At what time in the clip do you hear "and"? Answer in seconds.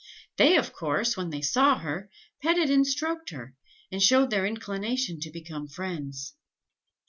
2.71-2.87, 3.91-4.01